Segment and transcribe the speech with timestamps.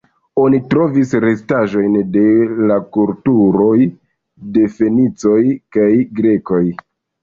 [0.43, 2.25] Oni trovis restaĵojn de
[2.73, 3.77] la kulturoj
[4.59, 5.41] de fenicoj
[5.77, 5.91] kaj
[6.23, 6.65] grekoj.